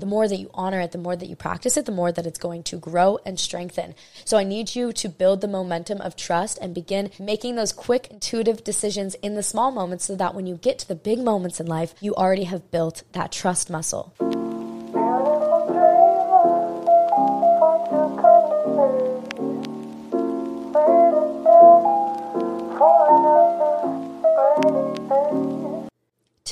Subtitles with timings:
[0.00, 2.26] The more that you honor it, the more that you practice it, the more that
[2.26, 3.94] it's going to grow and strengthen.
[4.24, 8.06] So I need you to build the momentum of trust and begin making those quick,
[8.10, 11.60] intuitive decisions in the small moments so that when you get to the big moments
[11.60, 14.14] in life, you already have built that trust muscle.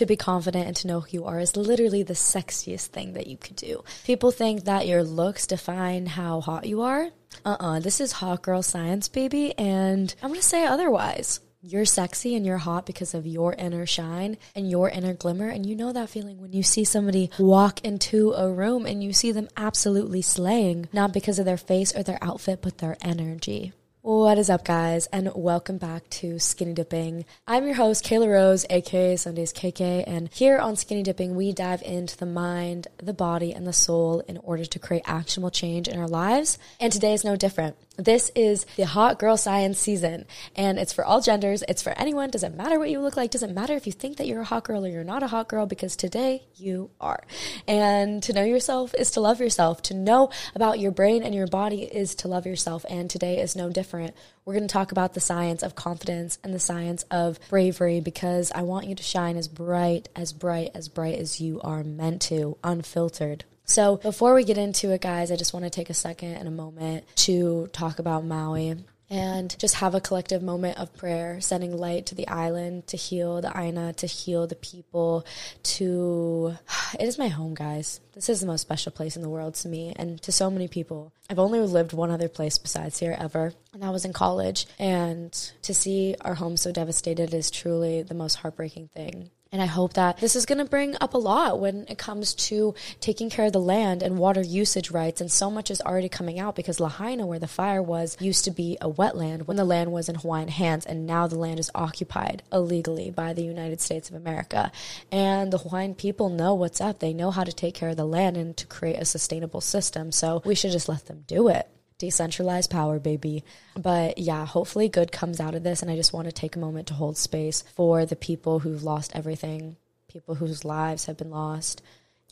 [0.00, 3.26] To be confident and to know who you are is literally the sexiest thing that
[3.26, 3.84] you could do.
[4.04, 7.10] People think that your looks define how hot you are.
[7.44, 11.40] Uh uh-uh, uh this is hot girl science, baby, and I'm gonna say otherwise.
[11.62, 15.50] You're sexy and you're hot because of your inner shine and your inner glimmer.
[15.50, 19.12] And you know that feeling when you see somebody walk into a room and you
[19.12, 23.74] see them absolutely slaying, not because of their face or their outfit, but their energy.
[24.02, 27.26] What is up, guys, and welcome back to Skinny Dipping.
[27.46, 31.82] I'm your host, Kela Rose, aka Sundays KK, and here on Skinny Dipping, we dive
[31.82, 36.00] into the mind, the body, and the soul in order to create actionable change in
[36.00, 36.58] our lives.
[36.80, 37.76] And today is no different.
[37.96, 40.24] This is the hot girl science season,
[40.56, 41.62] and it's for all genders.
[41.68, 42.30] It's for anyone.
[42.30, 43.30] Doesn't matter what you look like.
[43.30, 45.48] Doesn't matter if you think that you're a hot girl or you're not a hot
[45.48, 47.22] girl, because today you are.
[47.68, 49.82] And to know yourself is to love yourself.
[49.82, 52.86] To know about your brain and your body is to love yourself.
[52.88, 54.14] And today is no different.
[54.46, 58.50] We're going to talk about the science of confidence and the science of bravery because
[58.54, 62.22] I want you to shine as bright, as bright, as bright as you are meant
[62.22, 63.44] to, unfiltered.
[63.70, 66.48] So, before we get into it, guys, I just want to take a second and
[66.48, 68.74] a moment to talk about Maui
[69.08, 73.40] and just have a collective moment of prayer, sending light to the island, to heal
[73.40, 75.24] the Aina, to heal the people,
[75.62, 76.56] to.
[76.98, 78.00] It is my home, guys.
[78.12, 80.66] This is the most special place in the world to me and to so many
[80.66, 81.12] people.
[81.30, 84.66] I've only lived one other place besides here ever, and that was in college.
[84.80, 85.30] And
[85.62, 89.30] to see our home so devastated is truly the most heartbreaking thing.
[89.52, 92.34] And I hope that this is going to bring up a lot when it comes
[92.34, 95.20] to taking care of the land and water usage rights.
[95.20, 98.52] And so much is already coming out because Lahaina, where the fire was, used to
[98.52, 100.86] be a wetland when the land was in Hawaiian hands.
[100.86, 104.70] And now the land is occupied illegally by the United States of America.
[105.10, 107.00] And the Hawaiian people know what's up.
[107.00, 110.12] They know how to take care of the land and to create a sustainable system.
[110.12, 111.68] So we should just let them do it
[112.00, 113.44] decentralized power, baby.
[113.76, 115.82] But yeah, hopefully good comes out of this.
[115.82, 118.82] And I just want to take a moment to hold space for the people who've
[118.82, 119.76] lost everything,
[120.08, 121.82] people whose lives have been lost,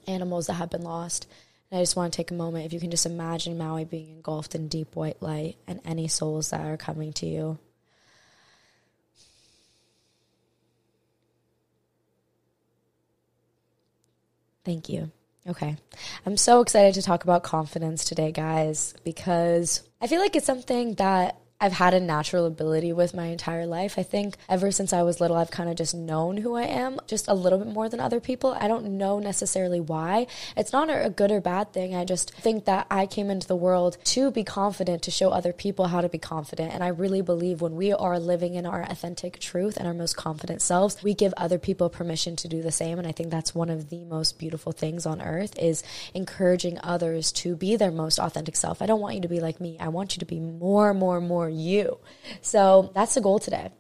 [0.09, 1.29] animals that have been lost.
[1.71, 4.09] And I just want to take a moment, if you can just imagine Maui being
[4.09, 7.59] engulfed in deep white light and any souls that are coming to you.
[14.65, 15.13] Thank you.
[15.49, 15.77] Okay.
[16.27, 20.95] I'm so excited to talk about confidence today, guys, because I feel like it's something
[20.95, 23.99] that I've had a natural ability with my entire life.
[23.99, 27.01] I think ever since I was little, I've kind of just known who I am
[27.09, 28.57] just a little bit more than other people.
[28.61, 30.29] I don't know necessarily why.
[30.57, 31.97] It's not a good or bad thing.
[31.97, 35.53] I just think that I came into the world to be confident, to show other
[35.53, 36.73] people how to be confident.
[36.73, 40.17] And I really believe when we are living in our authentic truth and our most
[40.17, 43.01] confident selves, we give other people permission to do the same.
[43.01, 45.83] And I think that's one of the most beautiful things on earth is
[46.15, 48.81] encouraging others to be their most authentic self.
[48.81, 49.77] I don't want you to be like me.
[49.81, 51.99] I want you to be more, more, more you.
[52.41, 53.71] So that's the goal today.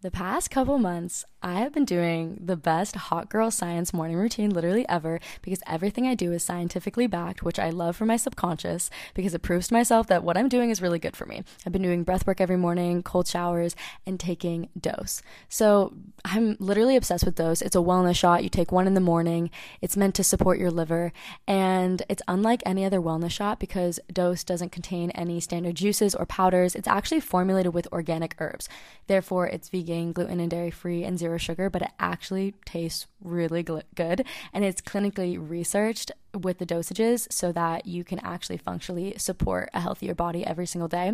[0.00, 4.50] The past couple months, I have been doing the best hot girl science morning routine
[4.50, 8.90] literally ever because everything I do is scientifically backed, which I love for my subconscious
[9.14, 11.44] because it proves to myself that what I'm doing is really good for me.
[11.64, 15.22] I've been doing breath work every morning, cold showers, and taking dose.
[15.48, 15.94] So
[16.24, 17.62] I'm literally obsessed with dose.
[17.62, 18.42] It's a wellness shot.
[18.42, 19.50] You take one in the morning.
[19.80, 21.12] It's meant to support your liver,
[21.46, 26.26] and it's unlike any other wellness shot because dose doesn't contain any standard juices or
[26.26, 26.74] powders.
[26.74, 28.68] It's actually formulated with organic herbs.
[29.06, 33.06] Therefore, it's vegan, gluten and dairy free, and zero zero sugar, but it actually tastes
[33.22, 34.24] really gl- good.
[34.52, 39.80] And it's clinically researched with the dosages so that you can actually functionally support a
[39.80, 41.12] healthier body every single day.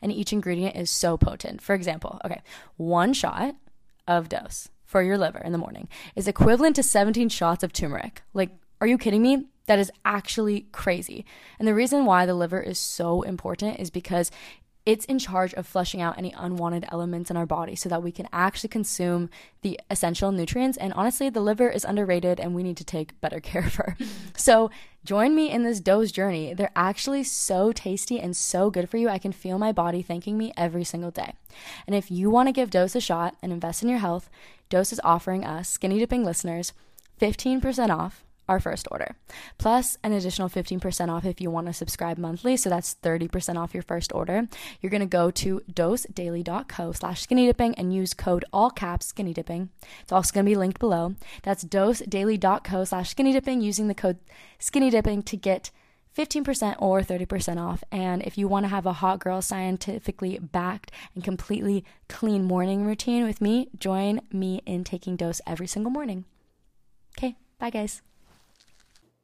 [0.00, 1.60] And each ingredient is so potent.
[1.60, 2.42] For example, okay,
[2.76, 3.56] one shot
[4.06, 8.22] of dose for your liver in the morning is equivalent to 17 shots of turmeric.
[8.32, 9.46] Like, are you kidding me?
[9.66, 11.24] That is actually crazy.
[11.58, 14.30] And the reason why the liver is so important is because
[14.86, 18.12] it's in charge of flushing out any unwanted elements in our body so that we
[18.12, 19.28] can actually consume
[19.62, 20.78] the essential nutrients.
[20.78, 23.96] And honestly, the liver is underrated and we need to take better care of her.
[24.36, 24.70] so,
[25.04, 26.54] join me in this dose journey.
[26.54, 29.08] They're actually so tasty and so good for you.
[29.08, 31.34] I can feel my body thanking me every single day.
[31.86, 34.28] And if you want to give Dose a shot and invest in your health,
[34.68, 36.72] Dose is offering us, skinny dipping listeners,
[37.20, 39.16] 15% off our first order,
[39.58, 42.56] plus an additional 15% off if you want to subscribe monthly.
[42.56, 44.48] So that's 30% off your first order.
[44.80, 49.32] You're going to go to dosedaily.co slash skinny dipping and use code all caps skinny
[49.32, 49.70] dipping.
[50.02, 51.16] It's also going to be linked below.
[51.42, 54.18] That's dosedaily.co slash skinny dipping using the code
[54.58, 55.70] skinny dipping to get
[56.16, 57.84] 15% or 30% off.
[57.92, 62.86] And if you want to have a hot girl scientifically backed and completely clean morning
[62.86, 66.24] routine with me, join me in taking dose every single morning.
[67.18, 68.02] Okay, bye guys.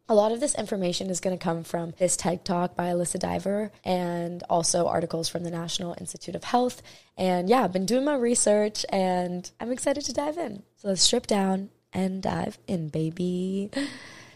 [0.09, 3.19] A lot of this information is going to come from this TED Talk by Alyssa
[3.19, 6.83] Diver and also articles from the National Institute of Health.
[7.17, 10.65] And yeah, I've been doing my research and I'm excited to dive in.
[10.77, 13.71] So let's strip down and dive in, baby.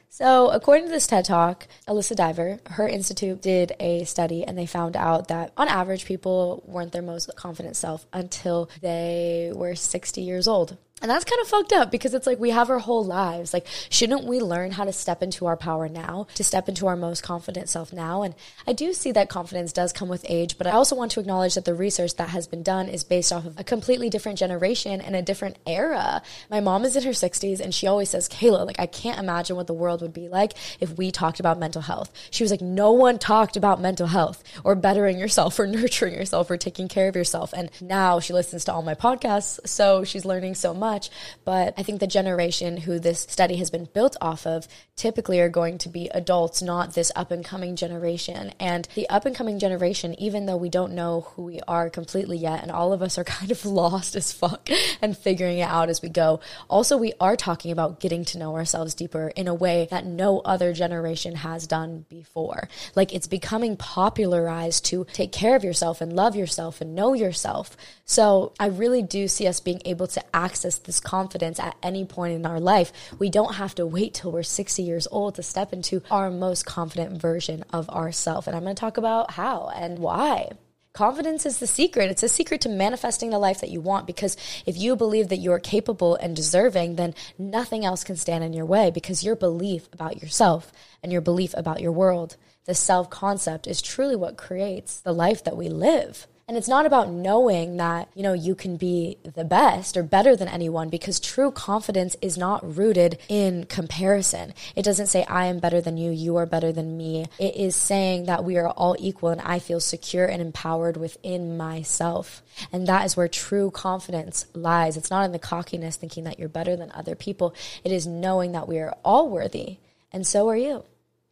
[0.08, 4.64] So, according to this TED Talk, Alyssa Diver, her institute did a study and they
[4.64, 10.22] found out that on average, people weren't their most confident self until they were 60
[10.22, 10.78] years old.
[11.02, 13.52] And that's kind of fucked up because it's like we have our whole lives.
[13.52, 16.96] Like, shouldn't we learn how to step into our power now, to step into our
[16.96, 18.22] most confident self now?
[18.22, 18.34] And
[18.66, 21.54] I do see that confidence does come with age, but I also want to acknowledge
[21.54, 25.02] that the research that has been done is based off of a completely different generation
[25.02, 26.22] and a different era.
[26.50, 29.54] My mom is in her 60s and she always says, Kela, like, I can't imagine
[29.54, 32.10] what the world would be like if we talked about mental health.
[32.30, 36.50] She was like, no one talked about mental health or bettering yourself or nurturing yourself
[36.50, 37.52] or taking care of yourself.
[37.54, 41.10] And now she listens to all my podcasts, so she's learning so much much.
[41.44, 45.48] But I think the generation who this study has been built off of typically are
[45.48, 48.52] going to be adults, not this up and coming generation.
[48.60, 52.38] And the up and coming generation, even though we don't know who we are completely
[52.38, 54.68] yet, and all of us are kind of lost as fuck
[55.02, 58.54] and figuring it out as we go, also we are talking about getting to know
[58.54, 62.68] ourselves deeper in a way that no other generation has done before.
[62.94, 67.76] Like it's becoming popularized to take care of yourself and love yourself and know yourself.
[68.04, 72.34] So I really do see us being able to access this confidence at any point
[72.34, 72.92] in our life.
[73.18, 76.66] We don't have to wait till we're 60 years old to step into our most
[76.66, 78.46] confident version of ourself.
[78.46, 80.50] And I'm going to talk about how and why.
[80.96, 82.10] Confidence is the secret.
[82.10, 84.34] It's a secret to manifesting the life that you want because
[84.64, 88.64] if you believe that you're capable and deserving, then nothing else can stand in your
[88.64, 93.66] way because your belief about yourself and your belief about your world, the self concept,
[93.66, 96.26] is truly what creates the life that we live.
[96.48, 100.36] And it's not about knowing that, you know, you can be the best or better
[100.36, 104.54] than anyone because true confidence is not rooted in comparison.
[104.76, 107.26] It doesn't say, I am better than you, you are better than me.
[107.40, 111.56] It is saying that we are all equal and I feel secure and empowered within
[111.56, 112.44] myself.
[112.70, 114.96] And that is where true confidence lies.
[114.96, 117.56] It's not in the cockiness thinking that you're better than other people.
[117.82, 119.78] It is knowing that we are all worthy
[120.12, 120.84] and so are you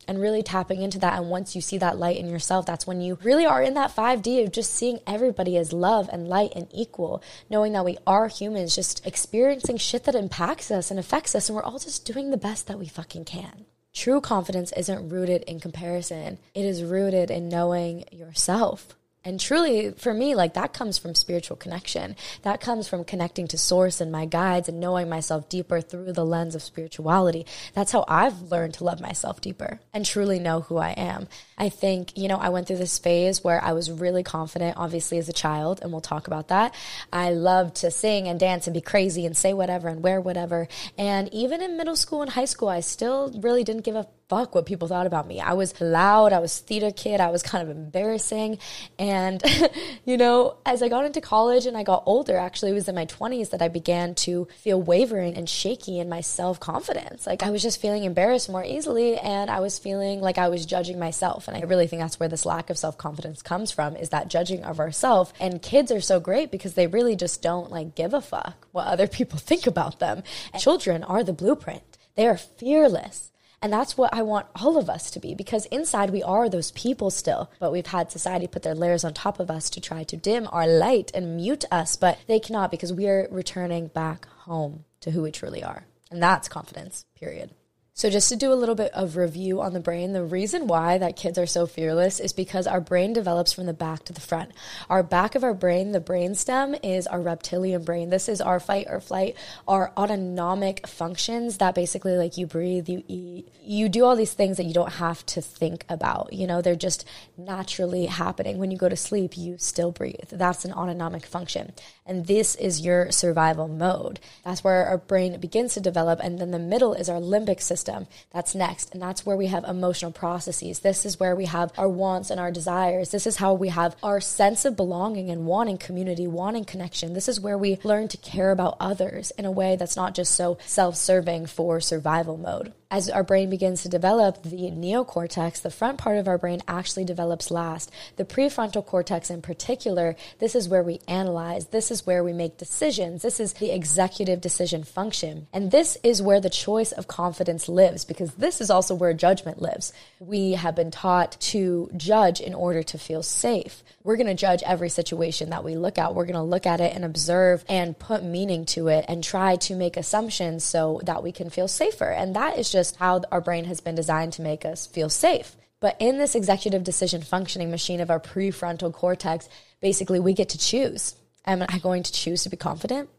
[0.06, 1.18] and really tapping into that.
[1.18, 3.94] And once you see that light in yourself, that's when you really are in that
[3.94, 8.28] 5D of just seeing everybody as love and light and equal, knowing that we are
[8.28, 11.48] humans, just experiencing shit that impacts us and affects us.
[11.48, 13.66] And we're all just doing the best that we fucking can.
[13.92, 18.96] True confidence isn't rooted in comparison, it is rooted in knowing yourself.
[19.24, 22.14] And truly, for me, like that comes from spiritual connection.
[22.42, 26.26] That comes from connecting to source and my guides and knowing myself deeper through the
[26.26, 27.46] lens of spirituality.
[27.72, 31.28] That's how I've learned to love myself deeper and truly know who I am.
[31.56, 35.18] I think, you know, I went through this phase where I was really confident, obviously,
[35.18, 36.74] as a child, and we'll talk about that.
[37.12, 40.68] I loved to sing and dance and be crazy and say whatever and wear whatever.
[40.98, 44.54] And even in middle school and high school, I still really didn't give a fuck
[44.54, 45.40] what people thought about me.
[45.40, 48.58] I was loud, I was theater kid, I was kind of embarrassing.
[48.98, 49.42] And,
[50.04, 52.94] you know, as I got into college and I got older, actually, it was in
[52.94, 57.26] my 20s that I began to feel wavering and shaky in my self confidence.
[57.26, 60.64] Like I was just feeling embarrassed more easily and I was feeling like I was
[60.66, 61.43] judging myself.
[61.48, 64.28] And I really think that's where this lack of self confidence comes from is that
[64.28, 65.32] judging of ourselves.
[65.40, 68.86] And kids are so great because they really just don't like give a fuck what
[68.86, 70.22] other people think about them.
[70.52, 71.98] And children are the blueprint.
[72.14, 73.30] They are fearless.
[73.64, 76.70] And that's what I want all of us to be because inside we are those
[76.72, 80.04] people still, but we've had society put their layers on top of us to try
[80.04, 84.28] to dim our light and mute us, but they cannot because we are returning back
[84.40, 85.86] home to who we truly are.
[86.10, 87.52] And that's confidence, period.
[87.96, 90.98] So, just to do a little bit of review on the brain, the reason why
[90.98, 94.20] that kids are so fearless is because our brain develops from the back to the
[94.20, 94.50] front.
[94.90, 98.10] Our back of our brain, the brain stem, is our reptilian brain.
[98.10, 99.36] This is our fight or flight,
[99.68, 104.56] our autonomic functions that basically, like you breathe, you eat, you do all these things
[104.56, 106.32] that you don't have to think about.
[106.32, 108.58] You know, they're just naturally happening.
[108.58, 110.30] When you go to sleep, you still breathe.
[110.32, 111.72] That's an autonomic function.
[112.04, 114.18] And this is your survival mode.
[114.44, 116.18] That's where our brain begins to develop.
[116.20, 117.83] And then the middle is our limbic system.
[118.32, 118.92] That's next.
[118.92, 120.80] And that's where we have emotional processes.
[120.80, 123.10] This is where we have our wants and our desires.
[123.10, 127.12] This is how we have our sense of belonging and wanting community, wanting connection.
[127.12, 130.34] This is where we learn to care about others in a way that's not just
[130.34, 135.70] so self serving for survival mode as our brain begins to develop, the neocortex, the
[135.70, 137.90] front part of our brain, actually develops last.
[138.14, 142.56] The prefrontal cortex, in particular, this is where we analyze, this is where we make
[142.56, 145.48] decisions, this is the executive decision function.
[145.52, 149.60] And this is where the choice of confidence lives, because this is also where judgment
[149.60, 149.92] lives.
[150.20, 153.82] We have been taught to judge in order to feel safe.
[154.02, 156.14] We're going to judge every situation that we look at.
[156.14, 159.56] We're going to look at it and observe and put meaning to it and try
[159.56, 162.10] to make assumptions so that we can feel safer.
[162.10, 165.56] And that is just how our brain has been designed to make us feel safe.
[165.80, 169.48] But in this executive decision functioning machine of our prefrontal cortex,
[169.80, 171.14] basically we get to choose.
[171.46, 173.10] Am I going to choose to be confident?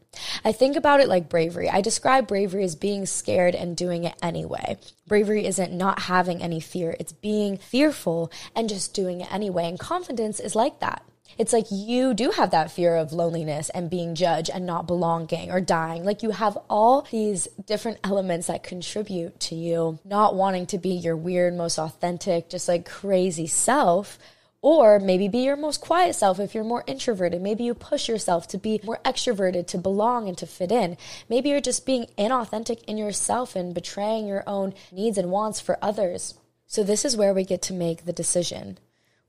[0.44, 1.68] I think about it like bravery.
[1.68, 4.78] I describe bravery as being scared and doing it anyway.
[5.06, 9.68] Bravery isn't not having any fear, it's being fearful and just doing it anyway.
[9.68, 11.02] And confidence is like that.
[11.38, 15.50] It's like you do have that fear of loneliness and being judged and not belonging
[15.50, 16.04] or dying.
[16.04, 20.90] Like you have all these different elements that contribute to you not wanting to be
[20.90, 24.18] your weird, most authentic, just like crazy self.
[24.62, 27.40] Or maybe be your most quiet self if you're more introverted.
[27.42, 30.96] Maybe you push yourself to be more extroverted, to belong and to fit in.
[31.28, 35.78] Maybe you're just being inauthentic in yourself and betraying your own needs and wants for
[35.82, 36.34] others.
[36.66, 38.78] So, this is where we get to make the decision.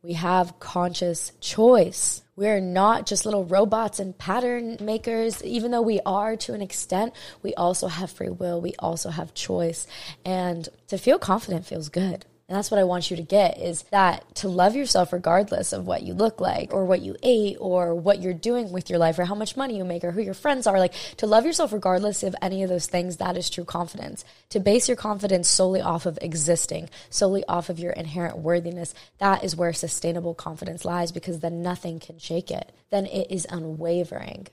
[0.02, 2.22] We have conscious choice.
[2.36, 5.44] We're not just little robots and pattern makers.
[5.44, 8.62] Even though we are to an extent, we also have free will.
[8.62, 9.86] We also have choice.
[10.24, 12.26] And to feel confident feels good.
[12.50, 15.86] And that's what I want you to get is that to love yourself regardless of
[15.86, 19.20] what you look like or what you ate or what you're doing with your life
[19.20, 20.80] or how much money you make or who your friends are.
[20.80, 24.24] Like to love yourself regardless of any of those things, that is true confidence.
[24.51, 29.44] To base your confidence solely off of existing, solely off of your inherent worthiness, that
[29.44, 32.72] is where sustainable confidence lies because then nothing can shake it.
[32.92, 34.48] Then it is unwavering.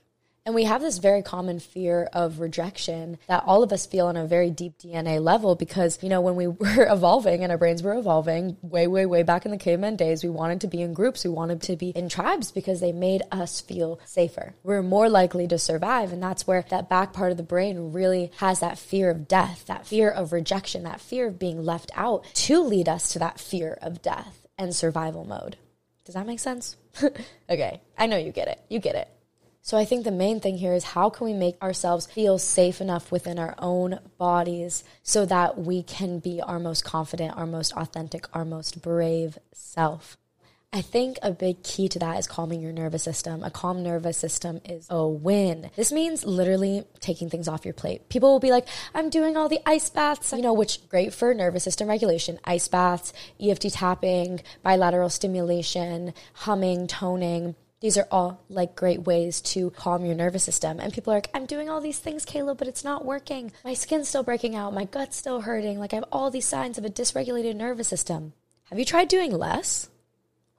[0.45, 4.15] And we have this very common fear of rejection that all of us feel on
[4.15, 7.81] a very deep DNA level because, you know, when we were evolving and our brains
[7.81, 10.93] were evolving way, way, way back in the caveman days, we wanted to be in
[10.93, 14.53] groups, we wanted to be in tribes because they made us feel safer.
[14.61, 16.13] We're more likely to survive.
[16.13, 19.65] And that's where that back part of the brain really has that fear of death,
[19.65, 23.39] that fear of rejection, that fear of being left out to lead us to that
[23.39, 25.57] fear of death and survival mode.
[26.05, 26.77] Does that make sense?
[27.49, 28.61] okay, I know you get it.
[28.69, 29.09] You get it.
[29.65, 32.81] So I think the main thing here is how can we make ourselves feel safe
[32.81, 37.73] enough within our own bodies so that we can be our most confident, our most
[37.73, 40.17] authentic, our most brave self.
[40.71, 43.41] I think a big key to that is calming your nervous system.
[43.43, 45.71] A calm nervous system is a win.
[45.75, 48.07] This means literally taking things off your plate.
[48.07, 51.33] People will be like, I'm doing all the ice baths, you know, which great for
[51.33, 52.37] nervous system regulation.
[52.45, 57.55] Ice baths, EFT tapping, bilateral stimulation, humming, toning.
[57.85, 60.79] These are all like great ways to calm your nervous system.
[60.79, 63.51] And people are like, I'm doing all these things, Kela, but it's not working.
[63.63, 64.73] My skin's still breaking out.
[64.73, 65.77] My gut's still hurting.
[65.77, 68.33] Like I have all these signs of a dysregulated nervous system.
[68.71, 69.87] Have you tried doing less?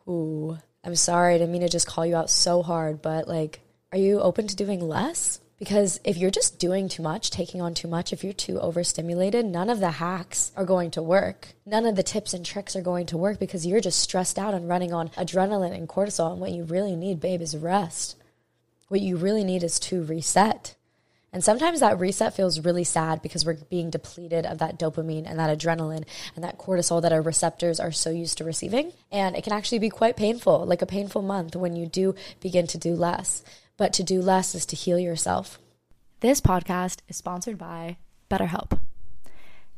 [0.06, 1.34] Ooh, I'm sorry.
[1.34, 3.58] I didn't mean to just call you out so hard, but like,
[3.90, 5.40] are you open to doing less?
[5.58, 9.46] Because if you're just doing too much, taking on too much, if you're too overstimulated,
[9.46, 11.48] none of the hacks are going to work.
[11.64, 14.52] None of the tips and tricks are going to work because you're just stressed out
[14.52, 16.32] and running on adrenaline and cortisol.
[16.32, 18.16] And what you really need, babe, is rest.
[18.88, 20.76] What you really need is to reset.
[21.32, 25.38] And sometimes that reset feels really sad because we're being depleted of that dopamine and
[25.38, 28.92] that adrenaline and that cortisol that our receptors are so used to receiving.
[29.10, 32.66] And it can actually be quite painful, like a painful month when you do begin
[32.68, 33.42] to do less.
[33.76, 35.58] But to do less is to heal yourself.
[36.20, 37.98] This podcast is sponsored by
[38.30, 38.80] BetterHelp.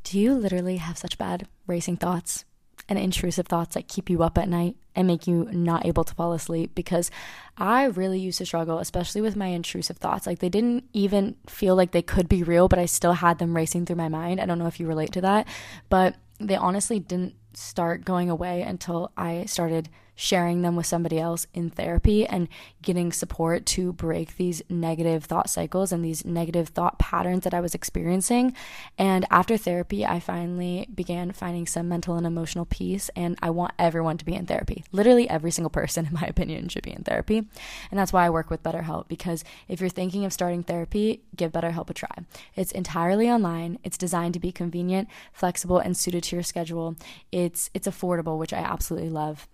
[0.05, 2.45] Do you literally have such bad racing thoughts
[2.89, 6.15] and intrusive thoughts that keep you up at night and make you not able to
[6.15, 6.77] fall asleep?
[6.77, 7.11] Because
[7.57, 10.29] I really used to struggle, especially with my intrusive thoughts.
[10.29, 13.57] Like they didn't even feel like they could be real, but I still had them
[13.57, 14.41] racing through my mind.
[14.41, 15.49] I don't know if you relate to that,
[15.89, 19.89] but they honestly didn't start going away until I started
[20.19, 22.49] sharing them with somebody else in therapy and
[22.83, 27.61] getting support to break these negative thought cycles and these negative thought patterns that I
[27.61, 28.53] was experiencing.
[28.99, 33.11] And after therapy, I finally began finding some mental and emotional peace.
[33.15, 34.83] And I want everyone to be in therapy.
[34.91, 37.39] Literally, every single person, in my opinion, should be in therapy.
[37.39, 41.53] And that's why I work with BetterHelp because if you're thinking of starting therapy, give
[41.53, 42.25] BetterHelp a try.
[42.57, 46.97] It's entirely online, it's designed to be convenient, flexible, and suited to your schedule.
[47.31, 49.47] It's, it's affordable, which I absolutely love.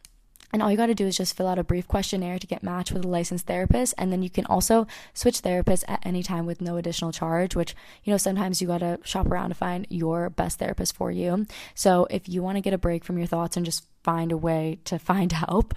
[0.52, 2.62] And all you got to do is just fill out a brief questionnaire to get
[2.62, 3.94] matched with a licensed therapist.
[3.98, 7.74] And then you can also switch therapists at any time with no additional charge, which,
[8.04, 11.46] you know, sometimes you got to shop around to find your best therapist for you.
[11.74, 14.36] So if you want to get a break from your thoughts and just find a
[14.36, 15.74] way to find help,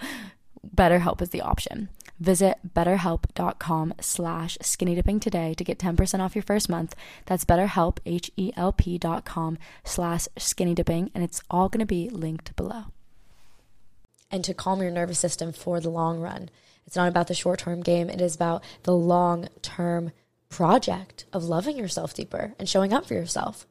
[0.66, 1.88] BetterHelp is the option.
[2.20, 6.96] Visit betterhelp.com slash skinny dipping today to get 10% off your first month.
[7.26, 11.10] That's betterhelp, H-E-L-P dot com slash skinny dipping.
[11.14, 12.86] And it's all going to be linked below
[14.30, 16.50] and to calm your nervous system for the long run.
[16.86, 20.12] It's not about the short term game, it is about the long term
[20.48, 23.66] project of loving yourself deeper and showing up for yourself.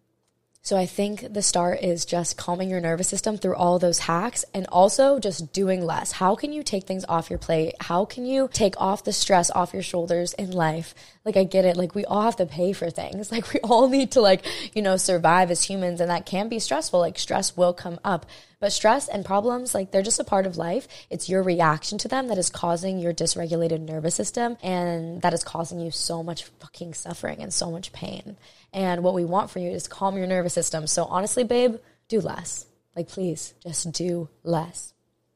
[0.67, 4.43] So I think the start is just calming your nervous system through all those hacks
[4.53, 6.11] and also just doing less.
[6.11, 7.75] How can you take things off your plate?
[7.79, 10.93] How can you take off the stress off your shoulders in life?
[11.23, 11.77] Like I get it.
[11.77, 13.31] Like we all have to pay for things.
[13.37, 14.45] Like we all need to like,
[14.75, 16.99] you know, survive as humans and that can be stressful.
[16.99, 18.25] Like stress will come up.
[18.59, 20.87] But stress and problems, like they're just a part of life.
[21.11, 25.43] It's your reaction to them that is causing your dysregulated nervous system and that is
[25.43, 28.35] causing you so much fucking suffering and so much pain.
[28.77, 30.85] And what we want for you is calm your nervous system.
[30.85, 31.77] So honestly, babe,
[32.09, 32.67] do less.
[32.95, 34.93] Like please, just do less.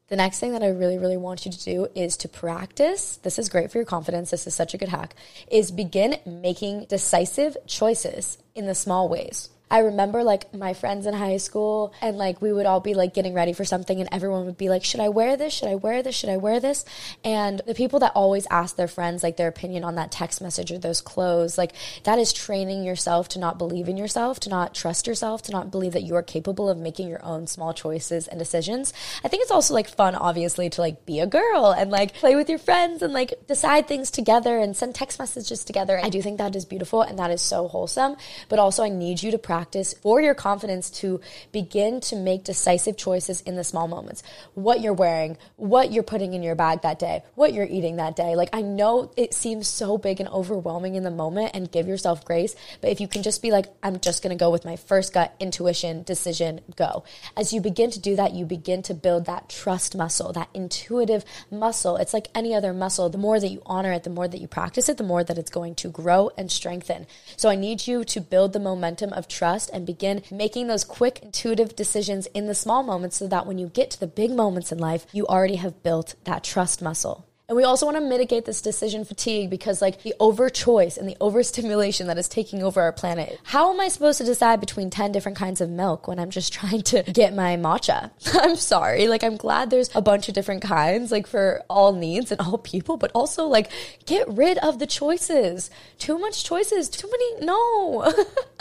[0.10, 3.17] The next thing that I really, really want you to do is to practice.
[3.24, 4.29] This is great for your confidence.
[4.29, 5.15] This is such a good hack.
[5.50, 9.50] Is begin making decisive choices in the small ways.
[9.72, 13.14] I remember like my friends in high school and like we would all be like
[13.14, 15.53] getting ready for something and everyone would be like, should I wear this?
[15.53, 16.14] Should I wear this?
[16.14, 16.84] Should I wear this?
[17.24, 20.74] And the people that always ask their friends like their opinion on that text message
[20.74, 21.72] or those clothes, like
[22.03, 25.72] that is training yourself to not believe in yourself, to not trust yourself, to not
[25.72, 28.94] believe that you are capable of making your own small choices and decisions.
[29.24, 32.36] I think it's also like fun, obviously, to like be a girl and like play
[32.36, 35.98] with your friends and like decide things together and send text messages together.
[36.03, 38.18] I do think that is beautiful and that is so wholesome.
[38.50, 41.21] But also, I need you to practice practice for your confidence to
[41.51, 44.24] begin to make decisive choices in the small moments.
[44.55, 48.15] What you're wearing, what you're putting in your bag that day, what you're eating that
[48.15, 48.35] day.
[48.35, 52.25] Like, I know it seems so big and overwhelming in the moment and give yourself
[52.25, 55.13] grace, but if you can just be like, I'm just gonna go with my first
[55.13, 57.03] gut intuition, decision, go.
[57.37, 61.24] As you begin to do that, you begin to build that trust muscle, that intuitive
[61.51, 61.97] muscle.
[61.97, 63.09] It's like any other muscle.
[63.09, 65.37] The more that you honor it, the more that you practice it, the more that
[65.37, 67.05] it's going to grow and strengthen.
[67.37, 71.20] So I need you to build the momentum of trust and begin making those quick,
[71.22, 74.72] intuitive decisions in the small moments so that when you get to the big moments
[74.72, 77.25] in life, you already have built that trust muscle.
[77.51, 81.05] And we also want to mitigate this decision fatigue because, like, the over choice and
[81.05, 83.37] the overstimulation that is taking over our planet.
[83.44, 86.53] How am I supposed to decide between 10 different kinds of milk when I'm just
[86.59, 88.11] trying to get my matcha?
[88.42, 89.09] I'm sorry.
[89.09, 92.57] Like, I'm glad there's a bunch of different kinds, like, for all needs and all
[92.57, 93.70] people, but also, like,
[94.05, 95.70] get rid of the choices.
[96.00, 96.87] Too much choices.
[96.87, 97.46] Too many.
[97.48, 98.14] No.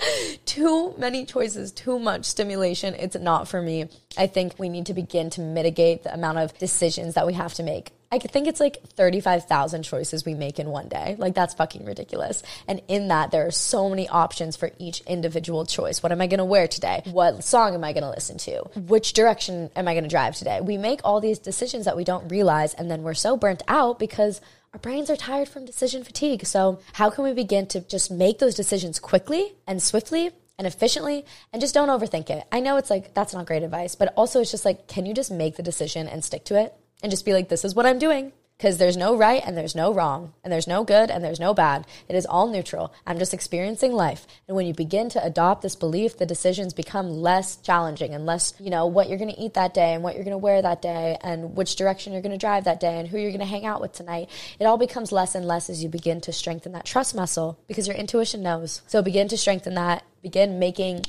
[0.47, 1.71] too many choices.
[1.71, 2.97] Too much stimulation.
[2.97, 3.89] It's not for me.
[4.19, 7.55] I think we need to begin to mitigate the amount of decisions that we have
[7.55, 7.93] to make.
[8.13, 11.15] I think it's like 35,000 choices we make in one day.
[11.17, 12.43] Like that's fucking ridiculous.
[12.67, 16.03] And in that, there are so many options for each individual choice.
[16.03, 17.03] What am I going to wear today?
[17.05, 18.63] What song am I going to listen to?
[18.75, 20.61] Which direction am I going to drive today?
[20.61, 22.75] We make all these decisions that we don't realize.
[22.75, 24.41] And then we're so burnt out because
[24.73, 26.47] our brains are tired from decision fatigue.
[26.47, 31.25] So how can we begin to just make those decisions quickly and swiftly and efficiently
[31.53, 32.45] and just don't overthink it.
[32.53, 35.15] I know it's like that's not great advice, but also it's just like can you
[35.15, 36.75] just make the decision and stick to it?
[37.03, 38.33] And just be like, this is what I'm doing.
[38.61, 41.55] because there's no right and there's no wrong and there's no good and there's no
[41.55, 41.87] bad.
[42.11, 42.93] It is all neutral.
[43.07, 44.27] I'm just experiencing life.
[44.47, 48.53] And when you begin to adopt this belief, the decisions become less challenging and less,
[48.61, 51.17] you know, what you're to eat that day and what you're to wear that day
[51.23, 53.93] and which direction you're to drive that day and who you're to hang out with
[53.93, 54.29] tonight.
[54.59, 57.89] It all becomes less and less as you begin to strengthen that trust muscle because
[57.89, 58.83] your intuition knows.
[58.87, 61.05] So begin to strengthen that, begin making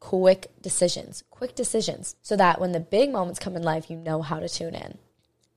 [0.00, 4.22] quick decisions, quick decisions, so that when the big moments come in life, you know
[4.22, 4.98] how to tune in.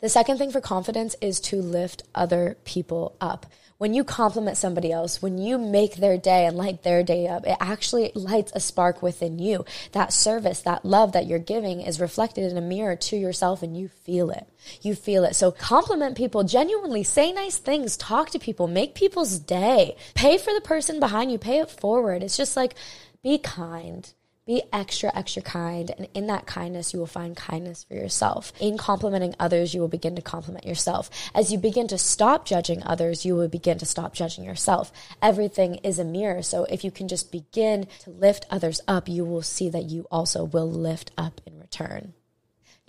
[0.02, 3.46] The second thing for confidence is to lift other people up.
[3.80, 7.46] When you compliment somebody else, when you make their day and light their day up,
[7.46, 9.66] it actually lights a spark within you.
[9.92, 13.76] That service, that love that you're giving is reflected in a mirror to yourself and
[13.76, 14.48] you feel it.
[14.82, 15.36] You feel it.
[15.36, 19.98] So compliment people, genuinely say nice things, talk to people, make people's day.
[20.14, 22.24] Pay for the person behind you, pay it forward.
[22.24, 22.76] It's just like
[23.22, 24.14] be kind
[24.50, 25.92] be extra, extra kind.
[25.96, 28.52] And in that kindness, you will find kindness for yourself.
[28.60, 31.12] In complimenting others, you will begin to compliment yourself.
[31.36, 34.92] As you begin to stop judging others, you will begin to stop judging yourself.
[35.22, 36.42] Everything is a mirror.
[36.42, 40.08] So if you can just begin to lift others up, you will see that you
[40.10, 42.16] also will lift up in return.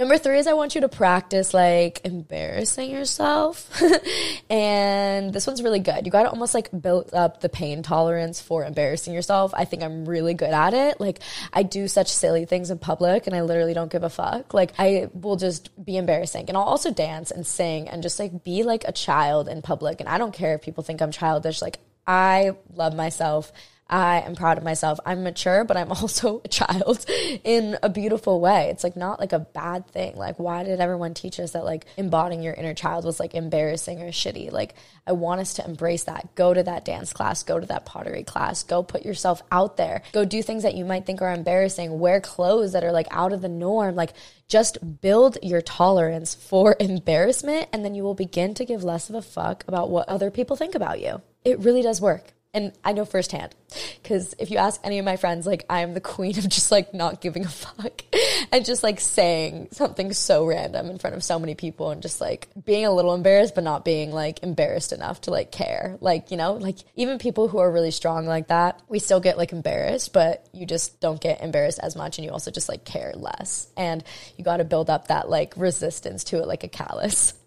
[0.01, 3.71] Number three is I want you to practice like embarrassing yourself.
[4.51, 6.07] and this one's really good.
[6.07, 9.53] You got to almost like build up the pain tolerance for embarrassing yourself.
[9.55, 11.03] I think I'm really good at it.
[11.03, 11.21] Like
[11.53, 14.55] I do such silly things in public and I literally don't give a fuck.
[14.55, 18.43] Like I will just be embarrassing and I'll also dance and sing and just like
[18.43, 20.01] be like a child in public.
[20.01, 21.61] And I don't care if people think I'm childish.
[21.61, 23.53] Like I love myself.
[23.91, 25.01] I am proud of myself.
[25.05, 27.05] I'm mature, but I'm also a child
[27.45, 28.71] in a beautiful way.
[28.71, 30.17] It's like not like a bad thing.
[30.17, 34.01] Like, why did everyone teach us that like embodying your inner child was like embarrassing
[34.01, 34.53] or shitty?
[34.53, 34.75] Like,
[35.07, 36.35] I want us to embrace that.
[36.37, 40.03] Go to that dance class, go to that pottery class, go put yourself out there,
[40.13, 43.33] go do things that you might think are embarrassing, wear clothes that are like out
[43.33, 43.97] of the norm.
[43.97, 44.13] Like,
[44.47, 49.17] just build your tolerance for embarrassment, and then you will begin to give less of
[49.17, 51.21] a fuck about what other people think about you.
[51.45, 52.35] It really does work.
[52.53, 53.55] And I know firsthand
[54.03, 56.93] because if you ask any of my friends, like I'm the queen of just like
[56.93, 58.03] not giving a fuck
[58.53, 62.21] and just like saying something so random in front of so many people and just
[62.21, 65.97] like being a little embarrassed, but not being like embarrassed enough to like care.
[66.01, 69.39] Like, you know, like even people who are really strong like that, we still get
[69.39, 72.85] like embarrassed, but you just don't get embarrassed as much and you also just like
[72.85, 73.69] care less.
[73.77, 74.03] And
[74.37, 77.35] you got to build up that like resistance to it like a callus.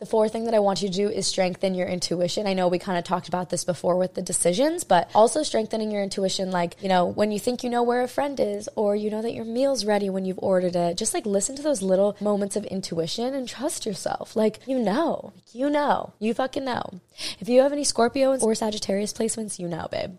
[0.00, 2.46] The fourth thing that I want you to do is strengthen your intuition.
[2.46, 5.90] I know we kind of talked about this before with the decisions, but also strengthening
[5.90, 6.50] your intuition.
[6.50, 9.20] Like, you know, when you think you know where a friend is, or you know
[9.20, 12.56] that your meal's ready when you've ordered it, just like listen to those little moments
[12.56, 14.34] of intuition and trust yourself.
[14.34, 17.02] Like, you know, you know, you fucking know.
[17.38, 20.16] If you have any Scorpio or Sagittarius placements, you know, babe.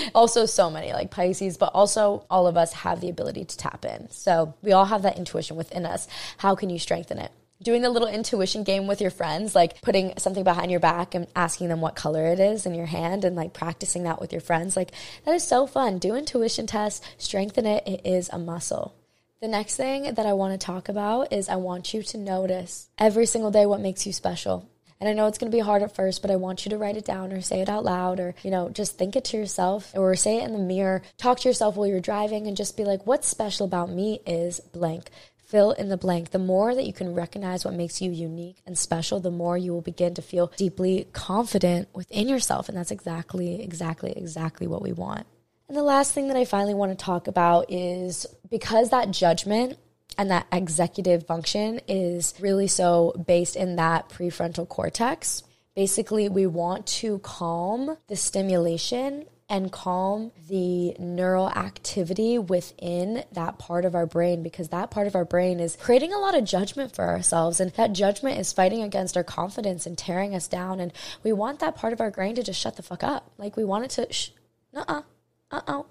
[0.16, 3.84] also, so many like Pisces, but also all of us have the ability to tap
[3.84, 4.10] in.
[4.10, 6.08] So we all have that intuition within us.
[6.38, 7.30] How can you strengthen it?
[7.62, 11.26] Doing the little intuition game with your friends, like putting something behind your back and
[11.36, 14.40] asking them what color it is in your hand and like practicing that with your
[14.40, 14.76] friends.
[14.76, 14.92] Like
[15.24, 15.98] that is so fun.
[15.98, 17.86] Do intuition tests, strengthen it.
[17.86, 18.94] It is a muscle.
[19.40, 22.88] The next thing that I want to talk about is I want you to notice
[22.96, 24.68] every single day what makes you special.
[25.00, 26.78] And I know it's going to be hard at first, but I want you to
[26.78, 29.36] write it down or say it out loud or, you know, just think it to
[29.36, 31.02] yourself or say it in the mirror.
[31.16, 34.60] Talk to yourself while you're driving and just be like, what's special about me is
[34.60, 35.10] blank
[35.52, 36.30] fill in the blank.
[36.30, 39.72] The more that you can recognize what makes you unique and special, the more you
[39.72, 42.70] will begin to feel deeply confident within yourself.
[42.70, 45.26] And that's exactly, exactly, exactly what we want.
[45.68, 49.78] And the last thing that I finally want to talk about is because that judgment
[50.16, 55.42] and that executive function is really so based in that prefrontal cortex.
[55.76, 63.84] Basically, we want to calm the stimulation and calm the neural activity within that part
[63.84, 66.94] of our brain because that part of our brain is creating a lot of judgment
[66.94, 67.60] for ourselves.
[67.60, 70.80] And that judgment is fighting against our confidence and tearing us down.
[70.80, 70.90] And
[71.22, 73.30] we want that part of our brain to just shut the fuck up.
[73.36, 74.30] Like we want it to, shh,
[74.74, 75.02] uh uh,
[75.50, 75.82] uh uh,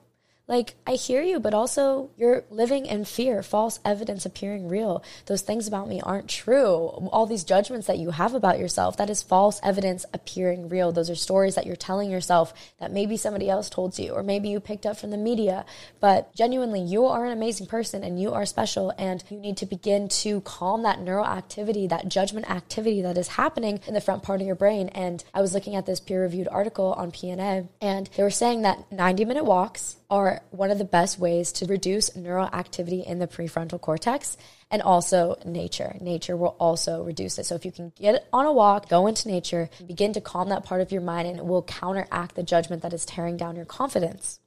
[0.52, 5.02] like, I hear you, but also you're living in fear, false evidence appearing real.
[5.28, 6.88] Those things about me aren't true.
[7.14, 10.92] All these judgments that you have about yourself, that is false evidence appearing real.
[10.92, 14.50] Those are stories that you're telling yourself that maybe somebody else told you, or maybe
[14.50, 15.66] you picked up from the media.
[16.02, 19.66] But genuinely, you are an amazing person and you are special, and you need to
[19.66, 24.22] begin to calm that neural activity, that judgment activity that is happening in the front
[24.22, 24.90] part of your brain.
[24.90, 28.64] And I was looking at this peer reviewed article on PNA, and they were saying
[28.64, 33.20] that 90 minute walks, are one of the best ways to reduce neural activity in
[33.20, 34.38] the prefrontal cortex
[34.70, 35.96] and also nature.
[36.02, 37.46] Nature will also reduce it.
[37.46, 40.64] So if you can get on a walk, go into nature, begin to calm that
[40.64, 43.66] part of your mind and it will counteract the judgment that is tearing down your
[43.66, 44.40] confidence.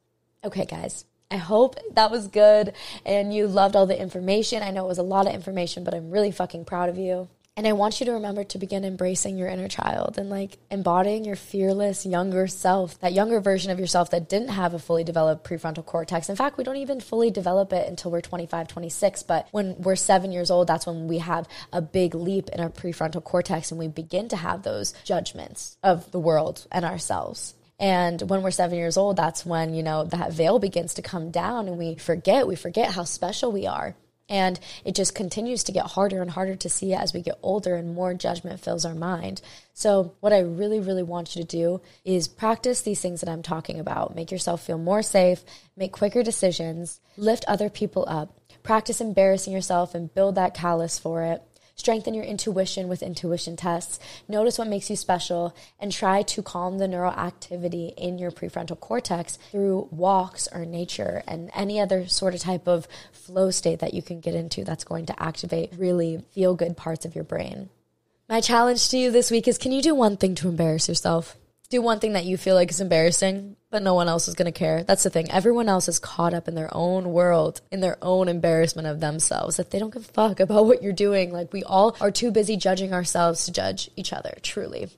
[0.42, 1.04] Okay, guys.
[1.30, 4.62] I hope that was good and you loved all the information.
[4.62, 7.28] I know it was a lot of information, but I'm really fucking proud of you.
[7.56, 11.24] And I want you to remember to begin embracing your inner child and like embodying
[11.24, 15.48] your fearless younger self, that younger version of yourself that didn't have a fully developed
[15.48, 16.28] prefrontal cortex.
[16.28, 19.22] In fact, we don't even fully develop it until we're 25, 26.
[19.22, 22.70] But when we're seven years old, that's when we have a big leap in our
[22.70, 27.54] prefrontal cortex and we begin to have those judgments of the world and ourselves.
[27.78, 31.30] And when we're seven years old, that's when, you know, that veil begins to come
[31.30, 33.94] down and we forget, we forget how special we are.
[34.28, 37.76] And it just continues to get harder and harder to see as we get older
[37.76, 39.42] and more judgment fills our mind.
[39.74, 43.42] So, what I really, really want you to do is practice these things that I'm
[43.42, 44.14] talking about.
[44.14, 45.44] Make yourself feel more safe,
[45.76, 51.22] make quicker decisions, lift other people up, practice embarrassing yourself and build that callus for
[51.22, 51.42] it.
[51.76, 53.98] Strengthen your intuition with intuition tests.
[54.28, 58.78] Notice what makes you special and try to calm the neural activity in your prefrontal
[58.78, 63.94] cortex through walks or nature and any other sort of type of flow state that
[63.94, 67.68] you can get into that's going to activate really feel good parts of your brain.
[68.28, 71.36] My challenge to you this week is can you do one thing to embarrass yourself?
[71.70, 74.52] Do one thing that you feel like is embarrassing, but no one else is going
[74.52, 74.84] to care.
[74.84, 75.30] That's the thing.
[75.30, 79.56] Everyone else is caught up in their own world, in their own embarrassment of themselves,
[79.56, 81.32] that they don't give a fuck about what you're doing.
[81.32, 84.88] Like, we all are too busy judging ourselves to judge each other, truly.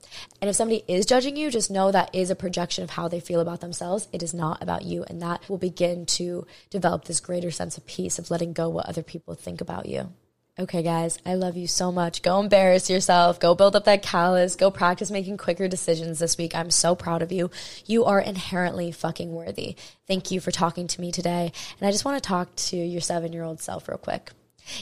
[0.41, 3.21] And if somebody is judging you, just know that is a projection of how they
[3.21, 4.07] feel about themselves.
[4.11, 5.03] It is not about you.
[5.05, 8.87] And that will begin to develop this greater sense of peace of letting go what
[8.87, 10.11] other people think about you.
[10.59, 12.23] Okay, guys, I love you so much.
[12.23, 13.39] Go embarrass yourself.
[13.39, 14.55] Go build up that callus.
[14.55, 16.55] Go practice making quicker decisions this week.
[16.55, 17.51] I'm so proud of you.
[17.85, 19.75] You are inherently fucking worthy.
[20.07, 21.51] Thank you for talking to me today.
[21.79, 24.31] And I just want to talk to your seven year old self real quick.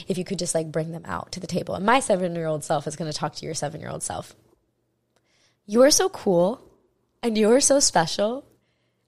[0.08, 1.74] If you could just like bring them out to the table.
[1.74, 4.02] And my seven year old self is going to talk to your seven year old
[4.02, 4.34] self.
[5.66, 6.62] You are so cool
[7.22, 8.46] and you are so special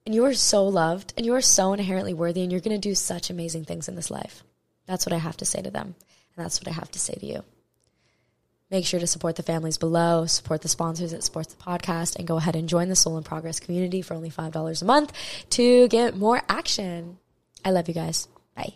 [0.05, 2.89] and you are so loved and you are so inherently worthy and you're going to
[2.89, 4.43] do such amazing things in this life.
[4.85, 5.95] That's what I have to say to them.
[6.35, 7.43] And that's what I have to say to you.
[8.71, 12.27] Make sure to support the families below, support the sponsors that support the podcast, and
[12.27, 15.11] go ahead and join the Soul in Progress community for only $5 a month
[15.51, 17.17] to get more action.
[17.65, 18.27] I love you guys.
[18.55, 18.75] Bye.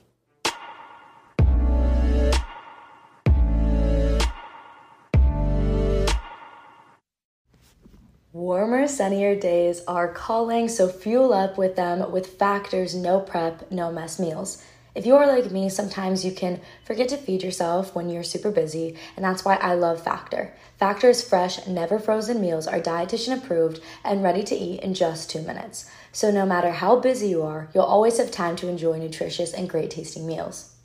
[8.32, 13.92] Warmer, sunnier days are calling, so fuel up with them with Factor's no prep, no
[13.92, 14.66] mess meals.
[14.96, 18.52] If you are like me, sometimes you can forget to feed yourself when you're super
[18.52, 20.54] busy, and that's why I love Factor.
[20.78, 25.42] Factor's fresh, never frozen meals are dietitian approved and ready to eat in just two
[25.42, 25.90] minutes.
[26.12, 29.68] So no matter how busy you are, you'll always have time to enjoy nutritious and
[29.68, 30.76] great tasting meals.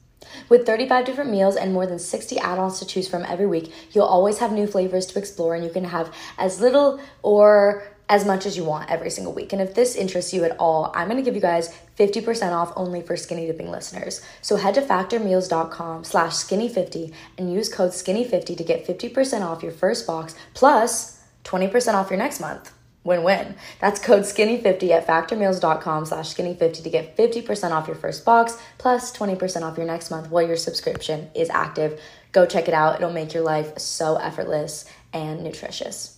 [0.49, 3.73] With 35 different meals and more than 60 add ons to choose from every week,
[3.93, 8.25] you'll always have new flavors to explore, and you can have as little or as
[8.25, 9.53] much as you want every single week.
[9.53, 12.73] And if this interests you at all, I'm going to give you guys 50% off
[12.77, 14.23] only for skinny dipping listeners.
[14.41, 19.73] So head to factormeals.com slash skinny50 and use code skinny50 to get 50% off your
[19.73, 22.73] first box plus 20% off your next month.
[23.05, 23.55] Win-win.
[23.81, 29.17] That's code skinny50 at factormeals.com slash skinny50 to get 50% off your first box plus
[29.17, 32.01] 20% off your next month while your subscription is active.
[32.33, 32.97] Go check it out.
[32.97, 36.18] It'll make your life so effortless and nutritious.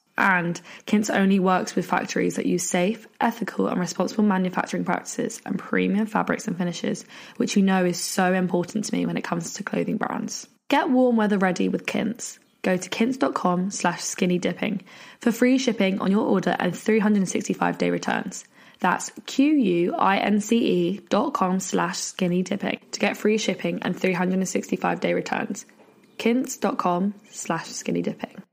[0.17, 5.57] And Quince only works with factories that use safe, ethical, and responsible manufacturing practices and
[5.57, 7.05] premium fabrics and finishes,
[7.37, 10.47] which you know is so important to me when it comes to clothing brands.
[10.69, 12.39] Get warm weather ready with Quince.
[12.61, 14.83] Go to quince.com slash skinny dipping
[15.19, 18.45] for free shipping on your order and 365 day returns.
[18.79, 25.65] That's Q-U-I-N-C-E dot com slash skinny dipping to get free shipping and 365 day returns.
[26.19, 28.43] Quince.com slash skinny dipping.